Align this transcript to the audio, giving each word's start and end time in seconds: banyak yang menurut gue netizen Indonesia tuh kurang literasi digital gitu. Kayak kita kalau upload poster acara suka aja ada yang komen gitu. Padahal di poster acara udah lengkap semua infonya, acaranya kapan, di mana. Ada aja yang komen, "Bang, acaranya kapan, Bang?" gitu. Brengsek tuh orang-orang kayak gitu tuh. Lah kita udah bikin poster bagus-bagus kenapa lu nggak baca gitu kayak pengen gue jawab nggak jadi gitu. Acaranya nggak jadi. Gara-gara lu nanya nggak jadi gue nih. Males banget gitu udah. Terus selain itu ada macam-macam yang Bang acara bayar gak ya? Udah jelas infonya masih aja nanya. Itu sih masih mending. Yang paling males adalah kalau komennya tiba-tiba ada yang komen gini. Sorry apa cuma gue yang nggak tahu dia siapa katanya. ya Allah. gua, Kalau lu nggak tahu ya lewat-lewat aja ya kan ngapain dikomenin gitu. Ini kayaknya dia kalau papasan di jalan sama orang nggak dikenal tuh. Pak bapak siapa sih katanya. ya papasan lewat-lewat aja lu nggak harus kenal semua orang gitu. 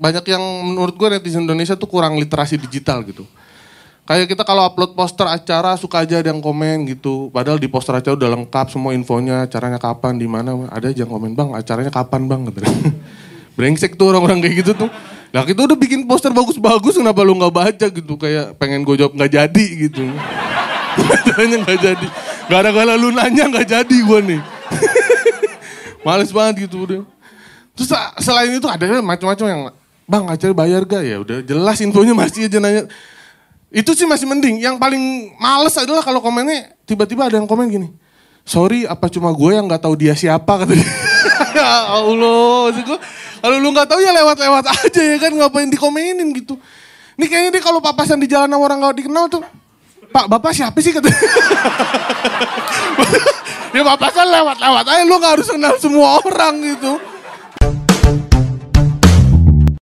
banyak 0.00 0.24
yang 0.32 0.40
menurut 0.40 0.96
gue 0.96 1.08
netizen 1.12 1.44
Indonesia 1.44 1.76
tuh 1.76 1.84
kurang 1.84 2.16
literasi 2.16 2.56
digital 2.56 3.04
gitu. 3.04 3.28
Kayak 4.08 4.32
kita 4.32 4.42
kalau 4.42 4.66
upload 4.66 4.96
poster 4.96 5.28
acara 5.28 5.76
suka 5.76 6.02
aja 6.02 6.18
ada 6.18 6.32
yang 6.32 6.40
komen 6.40 6.88
gitu. 6.88 7.28
Padahal 7.30 7.60
di 7.60 7.68
poster 7.68 7.94
acara 7.94 8.16
udah 8.16 8.32
lengkap 8.32 8.66
semua 8.72 8.96
infonya, 8.96 9.46
acaranya 9.46 9.78
kapan, 9.78 10.18
di 10.18 10.26
mana. 10.26 10.66
Ada 10.72 10.90
aja 10.90 11.06
yang 11.06 11.12
komen, 11.12 11.36
"Bang, 11.36 11.54
acaranya 11.54 11.92
kapan, 11.92 12.26
Bang?" 12.26 12.48
gitu. 12.48 12.64
Brengsek 13.60 13.94
tuh 13.94 14.10
orang-orang 14.10 14.40
kayak 14.40 14.66
gitu 14.66 14.72
tuh. 14.74 14.90
Lah 15.30 15.46
kita 15.46 15.62
udah 15.62 15.78
bikin 15.78 16.10
poster 16.10 16.34
bagus-bagus 16.34 16.98
kenapa 16.98 17.22
lu 17.22 17.38
nggak 17.38 17.54
baca 17.54 17.86
gitu 17.86 18.18
kayak 18.18 18.58
pengen 18.58 18.82
gue 18.82 18.98
jawab 18.98 19.14
nggak 19.14 19.30
jadi 19.30 19.66
gitu. 19.86 20.02
Acaranya 20.98 21.56
nggak 21.62 21.78
jadi. 21.78 22.06
Gara-gara 22.50 22.92
lu 22.98 23.14
nanya 23.14 23.46
nggak 23.46 23.68
jadi 23.68 23.96
gue 24.00 24.20
nih. 24.26 24.40
Males 26.06 26.34
banget 26.34 26.66
gitu 26.66 26.82
udah. 26.82 27.06
Terus 27.78 27.94
selain 28.18 28.50
itu 28.58 28.66
ada 28.66 28.98
macam-macam 28.98 29.46
yang 29.46 29.62
Bang 30.10 30.26
acara 30.26 30.50
bayar 30.50 30.82
gak 30.82 31.06
ya? 31.06 31.22
Udah 31.22 31.38
jelas 31.46 31.78
infonya 31.78 32.10
masih 32.10 32.50
aja 32.50 32.58
nanya. 32.58 32.90
Itu 33.70 33.94
sih 33.94 34.10
masih 34.10 34.26
mending. 34.26 34.58
Yang 34.58 34.82
paling 34.82 35.30
males 35.38 35.78
adalah 35.78 36.02
kalau 36.02 36.18
komennya 36.18 36.74
tiba-tiba 36.82 37.30
ada 37.30 37.38
yang 37.38 37.46
komen 37.46 37.70
gini. 37.70 37.88
Sorry 38.42 38.82
apa 38.90 39.06
cuma 39.06 39.30
gue 39.30 39.54
yang 39.54 39.70
nggak 39.70 39.86
tahu 39.86 39.94
dia 39.94 40.18
siapa 40.18 40.66
katanya. 40.66 40.82
ya 41.58 41.94
Allah. 41.94 42.74
gua, 42.82 42.98
Kalau 43.38 43.56
lu 43.62 43.70
nggak 43.70 43.86
tahu 43.86 44.02
ya 44.02 44.10
lewat-lewat 44.10 44.64
aja 44.66 45.00
ya 45.14 45.16
kan 45.22 45.30
ngapain 45.30 45.70
dikomenin 45.70 46.26
gitu. 46.34 46.58
Ini 47.14 47.30
kayaknya 47.30 47.50
dia 47.54 47.62
kalau 47.62 47.78
papasan 47.78 48.18
di 48.18 48.26
jalan 48.26 48.50
sama 48.50 48.66
orang 48.66 48.82
nggak 48.82 49.06
dikenal 49.06 49.30
tuh. 49.30 49.46
Pak 50.10 50.26
bapak 50.26 50.50
siapa 50.50 50.74
sih 50.82 50.90
katanya. 50.90 51.14
ya 53.78 53.82
papasan 53.86 54.26
lewat-lewat 54.26 54.84
aja 54.90 55.02
lu 55.06 55.14
nggak 55.22 55.32
harus 55.38 55.46
kenal 55.46 55.78
semua 55.78 56.18
orang 56.26 56.58
gitu. 56.66 56.98